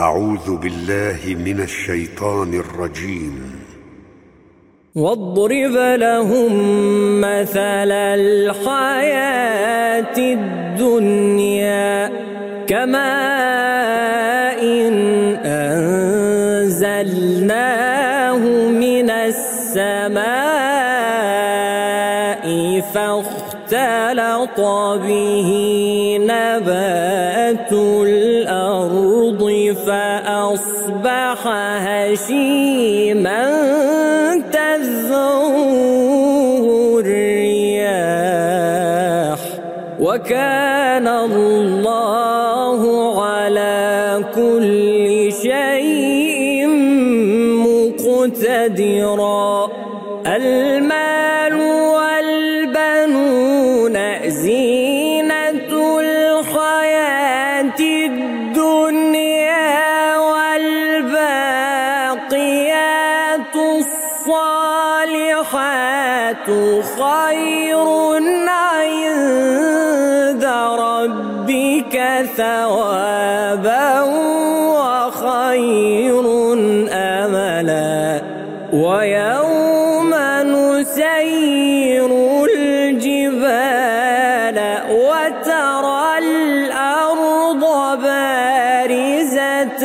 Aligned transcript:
أعوذ 0.00 0.56
بالله 0.56 1.34
من 1.44 1.60
الشيطان 1.60 2.54
الرجيم. 2.54 3.62
واضرب 4.94 5.76
لهم 6.00 6.52
مثل 7.20 7.90
الحياة 8.18 9.54
الدنيا 10.18 12.10
كماء 12.66 14.62
إن 14.62 14.94
أنزلناه 16.66 17.08
من 18.70 19.10
السماء 19.10 20.24
فاختلط 22.80 24.23
به 24.96 25.50
نبات 26.20 27.72
الأرض 27.72 29.42
فأصبح 29.86 31.46
هشيما 31.86 33.42
تذروه 34.52 35.94
الرياح. 37.00 38.34
وكان 40.00 41.08
الله 41.08 42.80
على 43.24 44.24
كل 44.34 45.32
شيء 45.42 46.66
مقتدرا. 48.04 49.68
المال 50.26 51.93
والباقيات 62.32 63.56
الصالحات 64.24 64.76
خير 66.98 67.88
عند 68.48 70.44
ربك 70.78 71.94
ثوابا 72.36 74.00
وخير 74.74 76.24
أملا. 76.92 78.22
ويوم 78.72 80.14
نسير 80.44 82.10
الجبال 82.54 83.78
وترى 84.90 86.18
الأرض 86.18 87.62
بارزة 88.02 89.84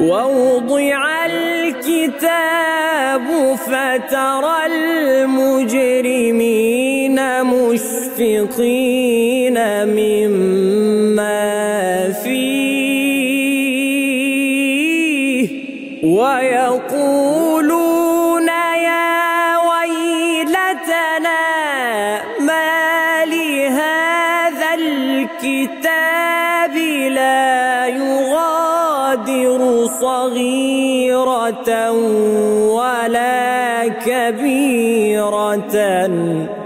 ووضع 0.00 1.26
الكتاب 1.26 3.24
فترى 3.56 4.66
المجرمين 5.24 6.24
مشفقين 7.44 8.26
مما 9.86 11.42
فيه 12.12 13.04
ويقولون 17.04 17.68
يا 18.88 19.56
ويلتنا 19.70 21.42
ما 22.40 23.24
لهذا 23.24 24.74
الكتاب 24.74 25.94
لا 27.10 27.86
يغادر 27.86 28.53
صغيرة 30.00 31.70
ولا 32.70 33.88
كبيرة 34.06 35.76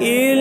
إلا 0.03 0.38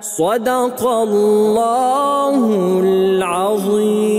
صدق 0.00 0.86
الله 0.86 2.38
العظيم. 2.80 4.18